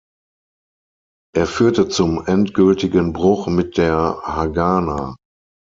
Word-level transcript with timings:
Er 1.37 1.45
führte 1.45 1.87
zum 1.87 2.25
endgültigen 2.25 3.13
Bruch 3.13 3.45
mit 3.45 3.77
der 3.77 4.19
Hagana. 4.23 5.15